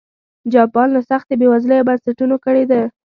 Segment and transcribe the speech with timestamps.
[0.53, 2.81] جاپان له سختې بېوزلۍ او بنسټونو کړېده.